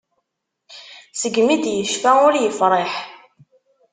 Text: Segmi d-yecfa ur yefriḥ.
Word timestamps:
Segmi 1.21 1.55
d-yecfa 1.63 2.11
ur 2.27 2.33
yefriḥ. 2.37 2.93